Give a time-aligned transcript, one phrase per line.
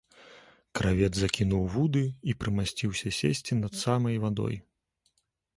[0.77, 2.03] Кравец закінуў вуды
[2.33, 4.55] і прымасціўся сесці над самай вадой.